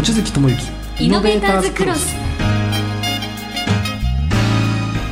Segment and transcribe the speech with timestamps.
[0.00, 1.04] 望月智之。
[1.04, 2.16] イノベーターズクロス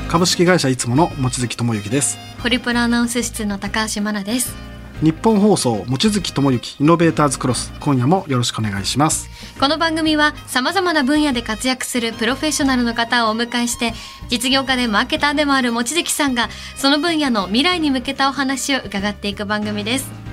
[0.09, 2.17] 株式会社いつもの望月智之です。
[2.43, 4.57] ホリプロアナウンス室の高橋真奈です。
[5.03, 9.29] 日本放送望月智之イノベーターズクロス今夜もよろしくお願いします。
[9.61, 13.93] この番組はさまざまな分野で活躍するプロフェッショナルの方をお迎えして
[14.31, 20.28] 実業家でマーケターでもある望月さんがその分野の未来に向けたお話を伺っていく番組です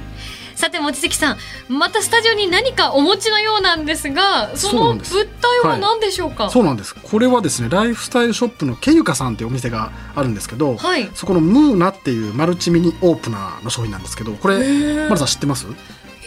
[0.56, 1.38] さて望月さん
[1.68, 6.50] またスタジオに何かお持ちのようなんですがその物体は何でしょうか？
[6.50, 6.96] そうなんです。
[6.96, 11.10] これはですねライフスタイルショップのけゆかさんっていうお店があるんですけど、はい。
[11.14, 15.04] そこのムーナっていうマルチミニオープナーの商品なんですけどこれー。
[15.06, 15.68] マルさん知ってます？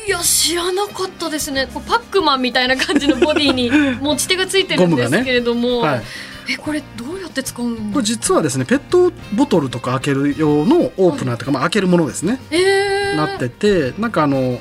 [0.07, 1.67] いや知らなかったですね。
[1.67, 6.03] パックマンみたいな感じのボディに持ち手がついてるんですけれども、 はい。
[6.51, 12.59] えこれどうやって使うんこれです実はですねペットボトルとか開ける用のオープナーとか、まあ、開けるものですね、えー、
[13.17, 14.61] なっててなんかあの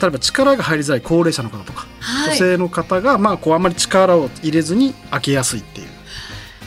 [0.00, 2.30] 例えば力が入りづらい高齢者の方とか、はい。
[2.30, 5.88] 女性の方がまあこうあんまり力を入れずに開けやすいっていう。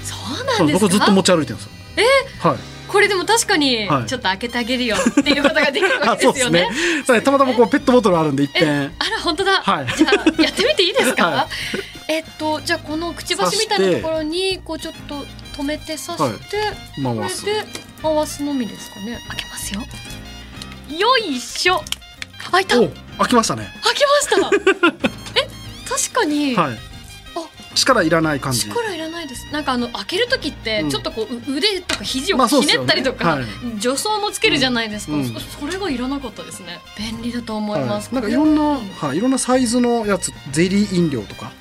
[0.04, 0.86] そうなんですか？
[0.86, 1.72] 僕ずっと持ち歩いてるんですよ。
[1.98, 2.48] え？
[2.48, 2.58] はい。
[2.88, 4.06] これでも確かにはい。
[4.06, 6.70] ちょっと開けてあげるよっていうことができるわあけですよね。
[7.08, 8.60] そうたまたまこうペットボトルあるんで一え？
[8.60, 9.88] 遍あら本当だ、はい。
[9.98, 11.48] じゃあやってみていいですか、 は
[12.08, 15.26] えっとじゃあこのくちばしみたいなところにこうちょっと
[15.58, 17.46] 止めて刺して、これ回す。
[17.46, 17.66] で
[18.04, 19.20] 回すのみですかね？
[19.30, 19.82] 開けますよ
[20.98, 21.84] よいしょ。
[22.52, 22.78] 開いた。
[22.78, 23.70] 開きましたね。
[23.82, 24.04] き
[24.42, 24.96] ました。
[25.40, 25.50] え
[25.88, 26.80] 確かに、はい。
[27.76, 28.70] 力いらない感じ。
[28.70, 29.48] 力いらないです。
[29.52, 30.90] なんかあの開ける時ってうん。
[30.90, 32.78] ちょっとこうう腕とか肘をひね。
[32.78, 33.46] ねったりとか、はい。
[33.80, 35.20] 助走もつけるじゃないですか、うん。
[35.22, 35.34] うん。
[35.34, 36.80] そそれがいらなかったですね。
[36.98, 41.52] 便利だと思います、はい、なんかいろんな、うんはい、いろんなサイズのやつゼリー飲料とか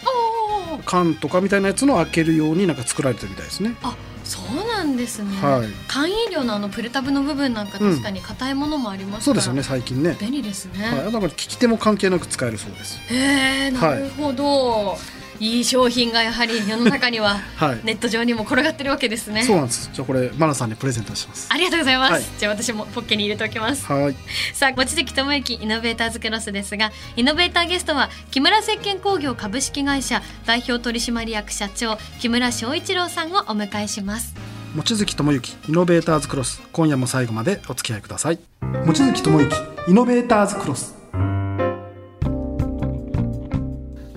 [0.84, 3.74] 缶とかみたいなやつの開けるようになんか作られてるみたいですね。
[3.82, 3.94] あ
[4.24, 5.68] そうなんですね、はい。
[5.88, 13.00] 缶飲料のあのプルタブの部分なんか確かに硬いものもありますから、そうですよね最近ね、便利ですね、はい、だから利き手も関係なく使えるそうです。
[13.08, 14.98] へえなるほど、
[15.40, 19.44] い、い商品がやはり世の中には はい、ネット上にも転がってるわけですね。
[19.44, 19.90] そうなんです。
[19.92, 21.48] じゃあこれマナさんにプレゼントします。
[21.50, 22.22] ありがとうございます、はい。
[22.38, 23.86] じゃあ私もポッケに入れておきます。
[23.86, 24.16] はい。
[24.52, 38.38] さあ望月智之イノベーターズクロスですがイノベーターゲストは木村石鹸工業株式会社代表取締役社長木村翔一郎さんをお迎えします望月智之イノベーターズクロス今夜も最後までお付き合いください。
[38.86, 39.54] 望月智之
[39.86, 40.94] イノベーターズクロス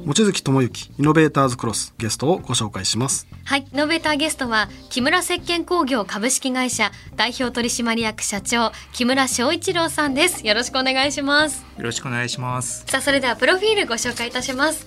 [0.05, 3.27] 望月智之イノベーターズクロスゲストをご紹介します。
[3.43, 10.47] はいイノベーターゲストは木村石鹸工業株式会社代表取締役社長木村翔一郎さんです。
[10.47, 11.65] よろしくお願いします。
[11.77, 12.85] よろしくお願いします。
[12.87, 14.85] さあそれではプロフィールご紹介いたします。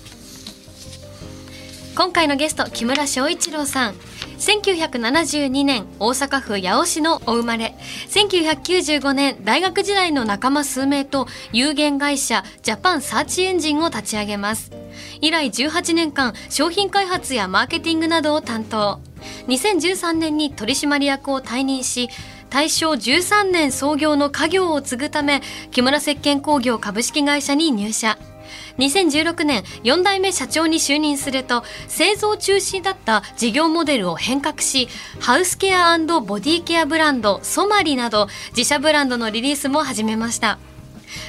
[1.94, 3.94] 今回のゲスト木村翔一郎さん
[4.38, 7.74] 1972年大阪府八尾市のお生まれ。
[8.08, 14.70] 1995年大学時代の仲間数名と有限会社ジャパンサーチエンジンを立ち上げます。
[15.20, 19.00] 以来18年間商品開発やマーケティングなどを担当。
[19.48, 22.08] 2013年に取締役を退任し
[22.50, 28.18] 大正13年創業の家業を継ぐため木村石鹸工業株式会社に入社。
[28.78, 34.88] 2016年4代目社長に就任すると製造中止だった事業モデルを変革し
[35.20, 40.58] ハウスケアボディケアブランドソマリなど自社ブランドのリリースも始めました。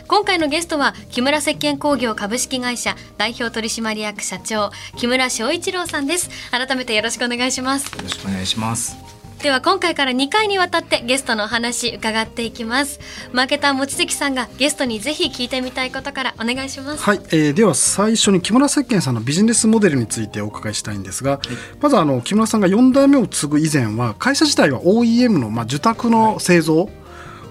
[0.08, 6.30] 今回のゲストは木村石鹸工業株式会社代表取締役社長木村翔一郎さんです。
[6.52, 7.96] 改めてよろしくお願いします。
[7.96, 9.19] よろしくお願いします。
[9.42, 13.00] では今回から2回にわたってゲストのお話伺っていきます
[13.32, 21.40] マーケター望月さんがゲストにぜひ聞いてみたいことからお願いしますはい、えーでは最初に木村石鹸さんのビジネスモデルについてお伺いしたいんですが、
[21.82, 26.90] まずあの木村さんが4代目を継ぐ以前は会社自体は OEM の、まあ、受託の製造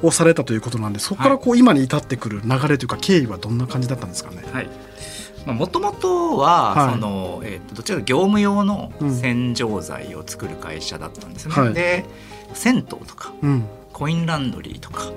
[0.03, 4.43] をされたということなんでそこからこう今に至ってくる流れというか経緯はどんな感じだったんですかね？
[4.53, 4.69] はい。
[5.47, 6.91] もともとは、はい。
[6.93, 11.55] そのえっ、とどちらか業務用の洗浄剤を作る会社だったんですね。
[11.55, 11.75] はい。
[11.75, 12.05] で、
[12.55, 15.11] 銭湯とかうん、コインランドリーとか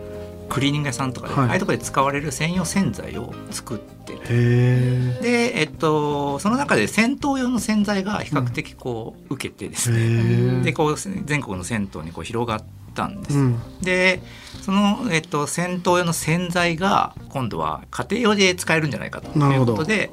[0.51, 1.47] クリーニング屋さんとかで、はい。
[1.47, 4.19] ああいうところで使われる専用洗剤を作ってて。
[4.29, 13.37] へで、えっと、その中で銭湯用の洗剤が比較的こう、受けてですね、えでこう全国の銭湯にこう広がったんです。
[13.37, 13.59] うん。
[13.81, 14.21] で
[14.61, 20.09] その、えっと、銭湯用の洗剤が今度は家庭用で使えるんじゃないかということで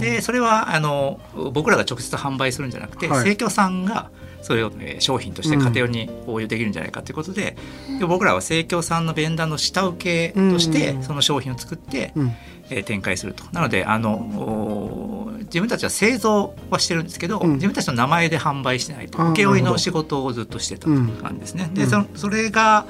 [0.00, 1.20] でそれはあの
[1.52, 3.24] 僕らが直接販売するんじゃなくて、はい。
[3.24, 4.10] 生協さんが
[4.42, 7.56] それを、えー商品として家庭用に応用できるんじゃないかということで,、
[7.98, 11.02] で僕らは生協さんのベンダーの下請けとしてうん。
[11.02, 12.32] その商品を作って、うん。
[12.70, 13.44] えー展開すると。
[13.52, 15.23] なのであのお
[15.54, 17.52] 自分たちは製造はしてるんですけど、うん。
[17.54, 21.66] 自分たちの名前で販売してないと請負の仕事をずっとしてたうん感じですね。
[21.68, 21.74] うん。
[21.74, 22.86] でそそれが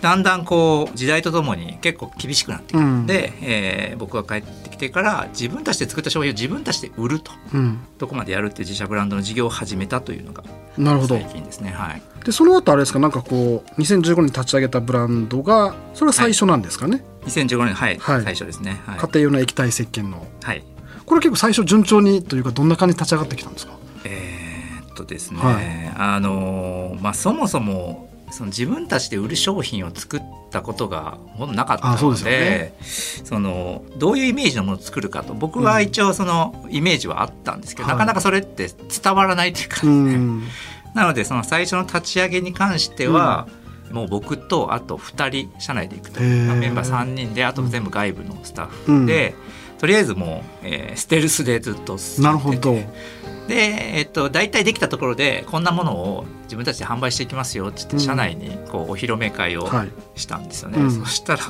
[0.00, 7.78] だんだんこう時代とともに結構厳しくなってきて、うんで、えー僕が帰ってきてから自分たちで作った商品を自分たちで売るとうん。
[7.98, 10.42] どこまでやるっていう自社ブランドの事業を始めたというのが
[10.76, 11.14] なるほど。
[11.20, 11.70] 最近ですね。
[11.70, 12.02] はい。
[12.24, 12.98] でその後あれですか？
[12.98, 18.22] なんかこう2015年に立ち上げたブランドがそれは最初なんですかね、2015年はい、はい。
[18.24, 18.80] 最初ですね。
[18.86, 18.98] はい。
[18.98, 20.26] 家庭用の液体石鹸の。
[20.42, 20.64] はい
[21.08, 23.72] これ結構最初順調にというかどんな感じで立ち上がってきたんですか？
[24.04, 25.92] えーっとですね、はい。
[25.96, 32.16] あのーまあそもそもその自分たちで売る商品を作ったことがほとんどなかったので
[32.84, 37.96] すよそのどういうイメージのものを作るかと僕は一応そのイメージはあったんですけど、はい。
[37.96, 38.68] なかなかそれって
[39.02, 40.42] 伝わらないというか、うん。
[40.94, 43.46] なのでその最初の立ち上げに関しては、
[43.92, 48.68] もう僕とあと2人社内で行くと、まあメンバー3人であと全部外部のスタッ
[49.00, 49.34] フで、
[49.78, 52.74] とりあえずもう、えーステルスでずっと進なるほど。
[53.46, 58.00] で、えっと、大体できたところでこんなものを自分たちで販売していきますよって言ってうん。
[58.00, 59.88] 社内にこうお披露目会をはい。
[60.16, 60.90] したんですよね、うん。
[60.90, 61.40] そしたら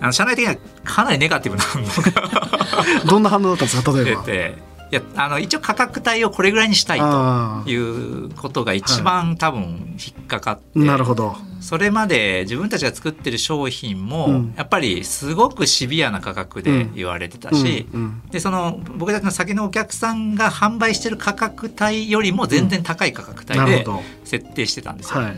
[0.00, 4.66] あの社内的にはかなりネガティブな反応が どんな反応だったんですか例えば？
[4.88, 11.34] いやあの一応価格帯をこれぐらいにしたいということが一番多分引っかかって、なるほど
[11.66, 14.54] それまで自分たちが作ってる商品も、うん。
[14.56, 18.00] やっぱりすごくシビアな価格で言われてたし、うん。
[18.00, 18.22] うん。
[18.30, 23.84] でその僕たちの先のお客さんが販売してる価格帯よりも全然高い価格帯で
[24.22, 25.22] 設定してたんですよ。
[25.22, 25.36] はい。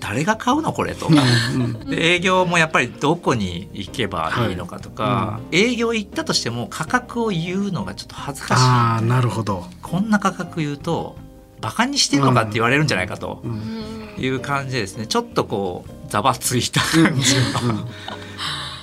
[0.00, 1.06] 誰が買うのこれと。
[1.06, 8.62] うんうんで営業もやっぱりどこに行けばいいのかとか、営業行ったとしても価格を言うのがちょっと恥ずかしい。
[8.62, 11.16] ああなるほど、こんな価格言うと
[11.62, 13.40] バカにしてるのかって言われるんじゃないかと。
[13.44, 15.06] うんいう感じでですね。
[15.06, 17.40] ちょっとこうざわついた感じが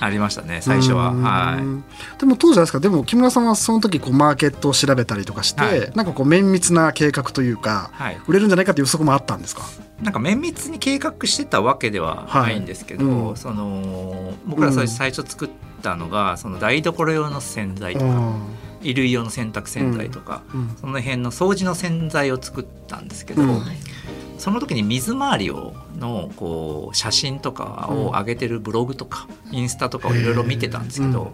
[0.00, 1.08] ありましたね最初は。
[1.10, 1.58] うんは
[2.16, 2.18] い。
[2.20, 2.80] でも当時ですか？
[2.80, 5.92] でも木村さんはその時こうマーケットを調べたりとかして、はい。
[5.94, 9.62] なんかこう綿密な計画というかはい、売れるんじゃないかという予測もあったんですか？
[10.02, 13.36] なんか綿密に計画してたわけではないんですけど、はいうん。
[13.36, 15.50] その僕ら最初作っ
[15.80, 18.06] たのが、その台所用の洗剤とか、
[18.80, 20.76] 衣類用の洗濯洗剤とか、うん。
[20.80, 23.62] その辺の掃除の洗剤を作ったんですけど、うん
[24.42, 31.32] その時に水回りをのこう写真とかを上げてるブログとか、インスタとかをいろいろ見てたんですけど、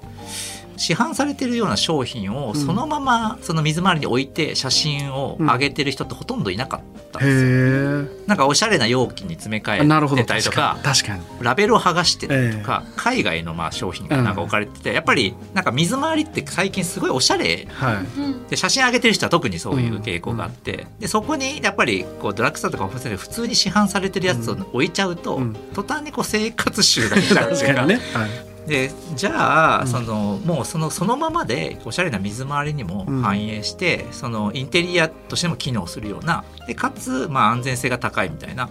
[0.78, 6.80] 市販されてるような商品をそのままその水回りに置いて写真を上げてる人ってほとんどいなかっ
[7.12, 8.02] たんですよ。
[8.04, 10.94] へなんかおしゃれな容器に詰めえなるほど替えてたりと確かかに。
[10.94, 11.44] 確かに。
[11.44, 17.66] ラベルを剥がしてたりとか、海外のまあ商品がなんか置かれてて、やっぱりなんか水回りって最近すごいおしゃれ。
[17.70, 18.20] はい。
[18.20, 18.46] うん。
[18.46, 25.56] で写真上げてる人は特にそういう傾向があって、でそこにやっぱりこうドラッグストアとかホームセンターで普通に市販されてるやつを置いちゃうと、うん。
[25.74, 27.74] 途端にこう生活習が来ちゃうっていうか。
[27.74, 29.88] 確かにね、はいでじゃあ、うん。
[29.88, 38.68] そのもうそのそのままでおしゃれな水回りにも反映して、そのインテリアとしても機能するようなでかつ、まあ、安全性が高いみたいな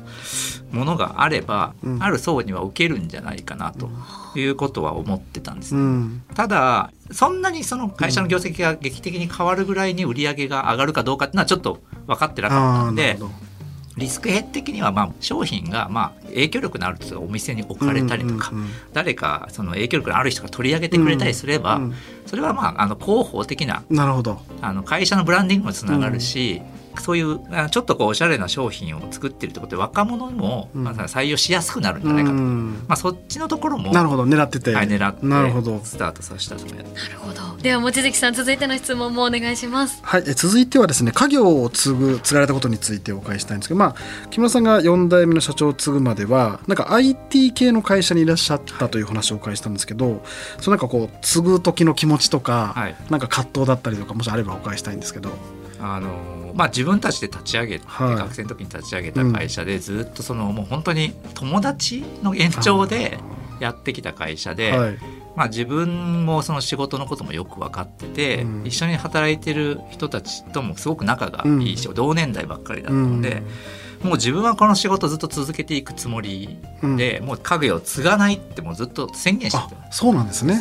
[0.72, 2.04] ものがあれば、うん。
[2.04, 3.90] ある層には受けるんじゃないかなと
[4.38, 5.82] いうことは思ってたんですね。
[5.82, 6.24] うん。
[6.34, 13.18] ただそんなにその会社の業績が劇的に変わるぐらいに売り上げが上がるかどうかっていうのはちょっと分かってなかったんで
[13.98, 18.52] リスクヘッド的にはまあ商品がまあ影響力のあるお店に置かれたりとか、
[18.94, 21.94] 誰かその影響力のある人が取り上げてくれたりすれば、うん。
[22.26, 24.40] それはまああの広報的ななるほど。
[24.62, 26.62] あの会社のブランディングにもつながるし、
[27.02, 30.84] そういうあちょっとこうおしゃれな商品を作ってるってことで若者も、うん。
[30.84, 32.86] まあ、採用しやすくなるんじゃないかと、うん。
[32.88, 35.80] まあ、そっちのところもなるほど狙ってて、はい、狙ってなるほど。
[35.84, 36.66] スタートさせたと。
[36.66, 36.88] なる
[37.20, 37.62] ほど。
[37.62, 40.00] では望月さん続いての質問もお願いします。
[40.04, 50.22] はい、え続いてはですね家業を継ぐ継がれたことについてお伺いしたいんですけど、まあ、木村さんが4代目の社長を継ぐまではなんか IT 系の会社にいらっしゃったという話をお伺いしたんですけど
[50.60, 52.96] そのなんかこう継ぐ時の気持ちとか、はい。
[53.10, 55.32] なんか葛藤だったりとかもしあればお伺いしたいんですけど。
[55.80, 58.16] あのまあ、自分たちで立ち上げて、はい。
[58.16, 63.20] 学生の時に立ち上げた会社でずっとその、もう本当に友達の延長で
[63.60, 64.98] やってきた会社で、はい。
[65.36, 68.68] まあ、自分もその仕事のこともよく分かってて、うん。
[68.68, 73.44] 一緒に働いてる人たちともすごく仲がいいし、同年代ばっかりだったので、
[74.04, 76.98] もう自分はこの仕事をずっと続けていくつもりうん。
[76.98, 80.60] で、もう家業を継がないってもうずっと宣言してあたんそうなんですね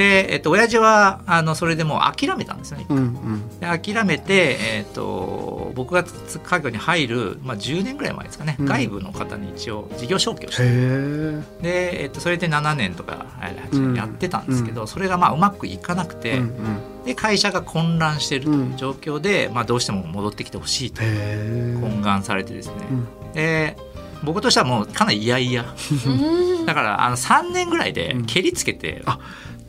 [0.00, 2.86] でえっと、親父はあのそれでもう諦めたんですよね。
[2.88, 3.58] うんうん。
[3.60, 6.02] で諦めて、えー、と僕が
[6.42, 8.64] 家業に入る、まあ、10年ぐらい前ですかね、うん。
[8.64, 11.62] 外部の方に一応事業承継をしへてえ。
[11.62, 17.04] で、えー、とそれで7年とか8年やってたんですけど、それがまあうまくいかなくて、うんうん。
[17.04, 21.02] で会社が混乱しているという状況で、まあ、どうしても戻ってきてほしいと。
[21.02, 23.32] 懇願されてですね、うん。
[23.34, 23.76] で
[24.22, 25.74] 僕としてはもうかなり嫌々。
[26.58, 26.66] うん。
[26.66, 29.18] だからあの3年ぐらいで蹴りつけて、あ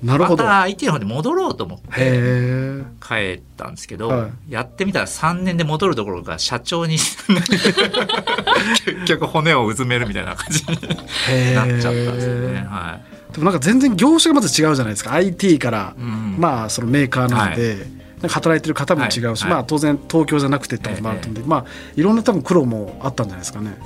[0.03, 0.43] なるほど。
[0.43, 10.77] また IT の方で戻ろうと思って帰ったんですけど、はやってみたら3年で戻るどころか社長に 結局骨をうずめるみたいな感じに
[11.29, 12.65] へなっちゃったんですよね。
[12.65, 13.33] えはい。
[13.33, 15.13] でもなんか全然業種がまず違うじゃないですか。
[15.13, 16.35] IT から、うん。
[16.37, 17.87] まあそのメーカーなので、
[18.21, 19.31] なんか働いてる方も違うし、はい。
[19.31, 19.49] はい。
[19.49, 21.65] まあ当然東京じゃなくてってこともあると思うんで、まあ
[21.95, 23.77] いろんな多分苦労もあったんじゃないですかね。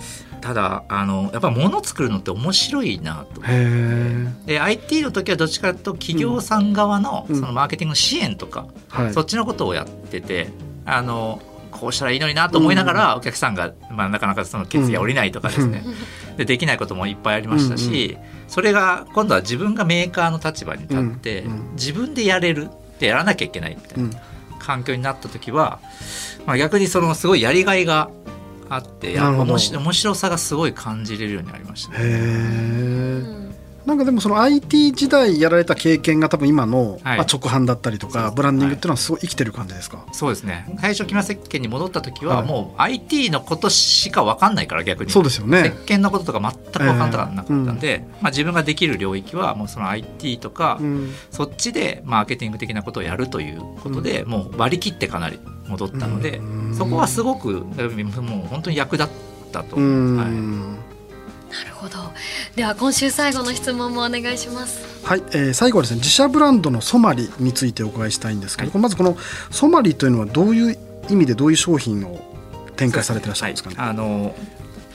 [0.46, 3.42] ただあのやっぱ物作るのって面白いなと。
[3.42, 4.28] へえ。
[4.46, 9.14] で IT の時はどっちかというと企業さん側のうんそのマーケティングの支援とか、はい。
[9.14, 10.50] そっちのことをやってて
[10.86, 15.84] あのこうしたらいいのになと思いながらお客さんが、まあ、なかなかその決意が下りないとかですね、
[16.38, 18.16] でできないこともいっぱいありましたし、
[18.48, 24.12] それが今度は自分がメーカーの立場に立って、自分でやれるでやらなきゃいけないみたいなうん。
[24.66, 25.80] 環境になった時は、
[26.46, 28.10] まあ、逆にそのすごいやりがいが
[28.70, 29.52] あってやなるほど。
[29.54, 33.46] 面白面白さがすごい感じれるようになりましたね。
[33.86, 40.66] なんかでもその IT 時代やられた経験が多分今の、直販だったりとかブランディングっていうのはすごい生きてる感じですか、そうですね。
[40.82, 42.48] 最初木村石鹸に戻った時ははい。
[42.48, 45.12] もう IT のことしか分かんないから逆に。
[45.12, 45.60] そうですよね。
[45.86, 51.14] 石鹸のこととか全く分かんなかったんで、まあ、自分ができる領域はもうその IT とか、うん。
[51.30, 56.76] そっちでマーケティング的なことをやるということで、もう割り切ってかなり戻ったので、うん。
[56.76, 59.12] そこはすごくもう本当に役立っ
[59.52, 60.18] たと、うん。
[60.18, 60.28] はい。
[60.30, 61.96] なるほど。
[62.56, 64.84] では今週最後の質問もお願いします。
[65.06, 69.16] はい、えー最後はですね自社ブランドのソマリについてお伺いしたいんですけど、まずこの
[69.52, 70.78] ソマリというのはどういう
[71.10, 72.20] 意味でどういう商品を
[72.76, 73.76] 展開されてらっしゃるんですかね？
[73.78, 73.90] はい。
[73.90, 74.36] あの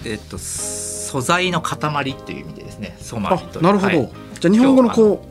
[0.05, 3.59] えっと素材の塊っていう意味でですねソマリという。
[3.61, 4.11] あなるほど、はい。
[4.41, 5.25] じゃあ日本語のこ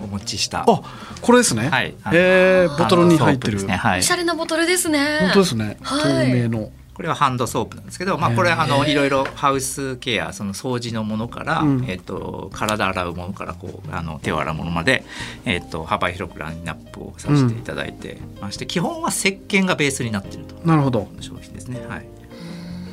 [0.00, 0.60] お持ちした。
[0.60, 0.82] うあ
[1.20, 1.94] これですね、はい。
[2.12, 3.76] えーボトルに入ってる、ね。
[3.76, 3.98] はい。
[4.00, 5.18] おしゃれなボトルですね。
[5.20, 6.02] 本当ですね、はい。
[6.02, 6.70] 透明の。
[6.94, 11.84] これはハンドソープなんですけど、まあ、これあのいろいろハウスケアその掃除のものから、うん。
[11.88, 15.04] えっと体洗うものからこうあの手を洗うものまで、
[15.44, 21.06] えっと幅広くラインナップをさせていただいてまして、基本は石鹸がベースになっているとなるほど。
[21.20, 21.80] 商品ですね。
[21.86, 22.06] はい。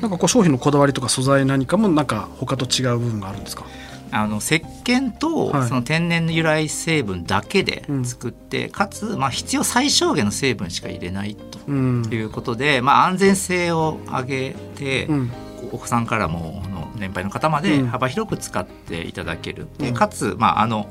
[0.00, 3.64] なんかこう商品のこだわりとか素材何かもなんか他と違う部分があるんですか？
[4.10, 5.68] あの石鹸とはい。
[5.68, 12.08] その天然の由来成分だけで作って、かつ、まあ、必要最小限の成分しか入れないとうん。
[12.10, 15.32] いうことで、まあ、安全性を上げて、うん。
[15.72, 16.62] お子さんからも
[16.96, 17.86] 年配の方までうん。
[17.88, 19.86] 幅広く使っていただける、うん。
[19.86, 20.88] でかつ、まあ、あの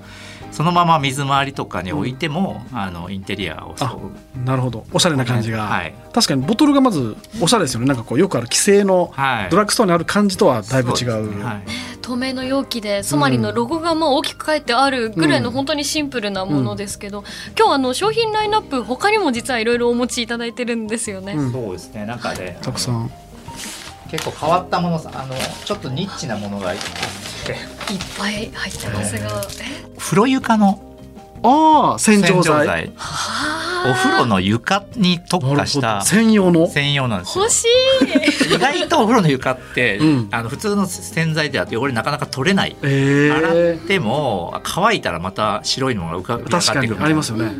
[0.51, 3.75] そのまま水回りとかに置いても、あのインテリアを
[4.45, 4.85] なるほど。
[4.93, 5.93] おしゃれな感じが、はい。
[6.13, 7.87] 確かにボトルがまずおしゃれですよね。
[7.87, 9.49] なんかこうよくある規制のはい。
[9.49, 11.43] ドラッグストアにある感じとはだいぶ違う。
[11.43, 11.63] はい
[12.05, 17.23] 透明の容器でソマリのロゴがまあ大きく書いてあるぐらいの本当にシンプルなものですけど、
[17.57, 21.51] 今日あの商品ラインナップ他にも実はいろいろお持ちいただいてるんですよね、うん。
[21.51, 22.59] そうですね中で。
[22.61, 23.11] たくさん。
[24.11, 25.33] 結構変わったものさあの
[25.65, 26.79] ちょっとニッチなものがいっ
[27.47, 27.55] ぱい。
[27.95, 29.97] いっぱい入ってますが、え？
[29.97, 30.79] 風呂床の
[31.41, 32.91] ああ洗浄剤
[33.91, 36.67] お風呂の床に特化した専用の？
[36.67, 37.43] 専用なんですよ。
[37.43, 37.65] 欲し
[38.51, 38.55] い。
[38.55, 40.27] 意外とお風呂の床って、うん。
[40.31, 42.75] あの普通の洗剤では汚れなかなか取れない。
[42.83, 47.05] え洗ーっても乾いたらまた白いのが浮か浮か確かにってくる。
[47.05, 47.51] ありますよね。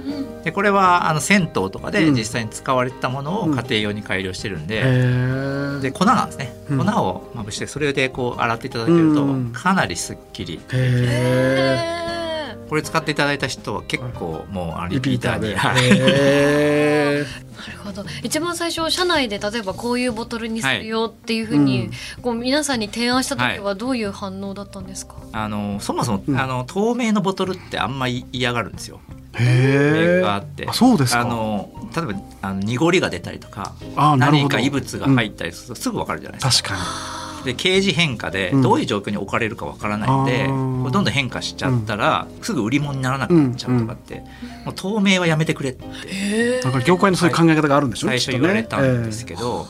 [0.44, 2.15] でこれはあの銭湯とかでうん。
[2.15, 5.79] 実際に使われてたものを家庭用に改良してるんで,、へー。
[5.82, 6.86] で粉なんですね、うん。
[6.86, 9.51] 粉をまぶしてそれでこう洗っていただけるとうん。
[9.51, 12.25] かなりすっきり、へへー
[12.69, 18.05] これ使っていただいた人は結構もうあのーリピーターでにはいへ なるほど。
[18.24, 21.86] 一番最初社内で例えばこういうボトルにするよっていうふうに、
[22.17, 22.22] うん。
[22.22, 26.39] こう皆さんに提案した時はどういう反応だったんですか、あのそもそも、うん。
[26.39, 29.00] あの透明のボトルってあんまり嫌がるんですよ。
[29.34, 30.19] ーへメー。
[30.19, 30.67] ーカーって。
[30.67, 31.22] あそうですか。
[31.22, 34.43] あの例えばあの濁りが出たりとかあーなるほど。
[34.43, 36.69] 何か異物が入ったりするとすぐ分かるじゃないですか。
[36.69, 38.61] 確かで掲示変化でうん。
[38.61, 44.23] どういう状況に置かれるかわからないんで、どんどん変化しちゃったら、すぐ売り物にならなくなっちゃうとかって、
[44.65, 45.85] もう透明はやめてくれって。
[46.07, 49.67] へになんか業界のそういう考え方があるんでしょ最初言われたんですけど、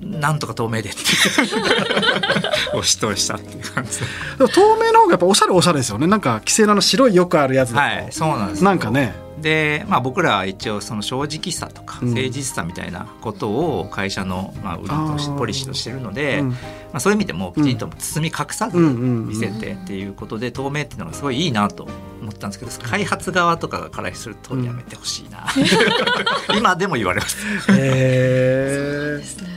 [0.00, 0.98] なんとか透明でって。
[2.72, 4.00] 押し通したっていう感じ。
[4.00, 4.06] で
[4.38, 6.06] でも透明の方がやっぱおしゃれおしゃれですよね。
[6.06, 8.64] なんか規制のあの白いよくあるやつだと、はいそうなんですよ。
[8.64, 9.14] なんかね。
[9.40, 12.08] で、まあ、僕らは一応その正直さとかうん。
[12.10, 16.48] 誠実さみたいなことを会社のまあ売りとしポリシーとしてるので、うん。
[16.50, 16.56] ま
[16.94, 21.84] あ、そういう意味でもきちんと包み隠さずうんうん見せてっていうことで透明っていうのがすごいいいなと
[22.22, 25.46] 思ったんですけど開発側とかからするとやめてほしいな、
[26.56, 27.36] 今でも言われます。
[27.72, 29.55] へですね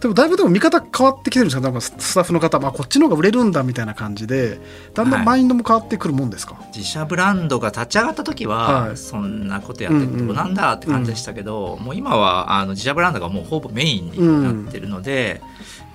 [0.00, 1.60] でもだいぶでも見方変わってきてるんですか？
[1.60, 4.60] なんかスタッフの方、まあ、こっちの方が売れるんだみたいな感じで
[4.94, 8.96] だんだんマインドも変わってくるもんですか、自社ブランドが立ち上がった時は、はい。
[8.96, 15.40] そんなことやってうんうんどうなんだって感じでしたけど、もう今はあの自社ブランドがもうほぼメインになってるので。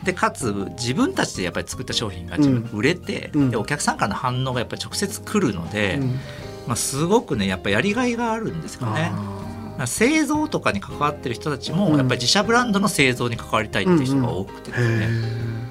[0.03, 3.51] でかつ自分たちでやっぱり作った商品が自分売れて、うん。
[3.51, 6.19] でお客さんからの反応がやっぱり直接来るので、うん。
[6.67, 9.13] まあ、すごくねやっぱやりがいがあるんですよね。
[9.85, 15.09] 製造とかに関わってる人たちも、やっぱり自社ブランドの製造に関わりたいっていう人が多くてですね、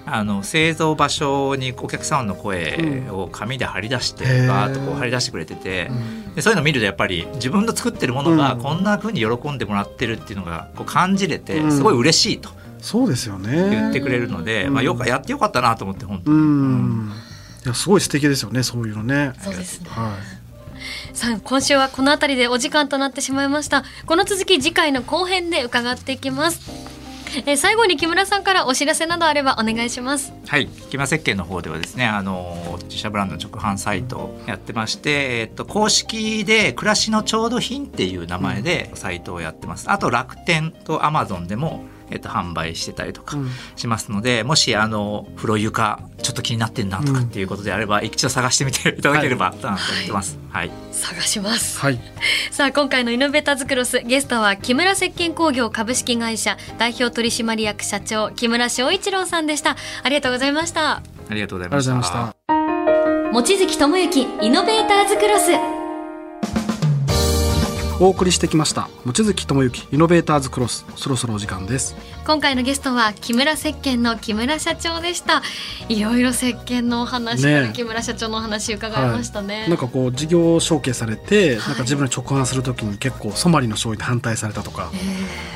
[0.07, 5.91] あの製造場所にお客さんの声を紙で貼り出してバーッとこう貼り出してくれてて、
[6.35, 12.51] でそういうのを見るとやっぱり自分の作ってるものがこんなふうに喜んでもらってるっていうのがこう感じれてすごい嬉しいと。
[12.81, 13.71] そうですよね。
[13.71, 17.13] 言ってくれるので、まあ、よくやってよかったなと思って本当に、うん、
[17.65, 19.33] いやすごい素敵ですよねそういうのね。
[19.41, 20.42] そうですね、はい
[21.23, 23.85] さあ今週はこの辺りでお時間となってしまいました。
[24.07, 26.69] この続き次回の後編で伺っていきます。
[27.47, 30.33] えー、最後に木村さんからお知らせなどあればお願いします。
[30.49, 30.67] はい。
[30.67, 39.89] 木村石鹸の方ではですねあの自社ブランド直販サイトやってまして、えっと、公式で暮らしの調度品っていう名前でサイトをやってます。
[39.93, 43.37] あと楽天とアマゾンでもえっと、販売してたりとか
[43.77, 51.99] しますので、うん、もしあの風呂床ちょっと気になってんなとかっていうことであれば、うん、一度探してみていただければと思ってます、はい、はい、探します、はい、
[52.51, 59.77] さあ今回のイノベーターズクロスゲストは木村石鹸工業株式会社代表取締役社長木村翔一郎さんでした。
[60.03, 61.03] ありがとうございました。
[61.31, 62.35] ありがとうございました。
[63.33, 65.82] 望月智之イノベーターズクロス
[68.01, 71.95] お送りしてきました望月智之イノベーターズクロスそろそろお時間です。
[72.25, 75.43] 今回のゲストは木村石鹸の木村社長でした。
[75.89, 84.91] いろいろ石鹸のお話から木村社長のお話伺いましたね、はい、なんかこう事業承継されて、なんか自分で直販するときに結構ソマリの醤油で反対されたとか、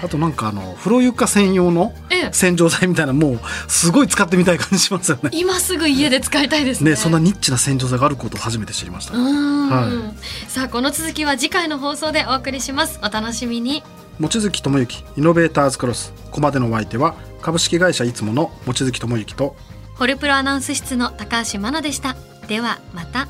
[0.02, 1.92] あとなんかあの風呂床専用の
[2.32, 5.30] 洗浄剤みたいなもうすごい使ってみたい感じしますよね。
[5.32, 13.00] 今すぐ家で使いたいですね、ね、そんなニッチな洗浄剤があることを初めて知りました、はい、さあこの続きは次回の放送でお送りします。
[13.02, 13.82] お楽しみに。
[14.20, 19.56] 望月智之イノベーターズクロスここまでのお相手は株式会社いつもの望月智之と
[19.94, 22.14] ホルプロアナウンス室の高橋真奈でした。
[22.46, 23.28] ではまた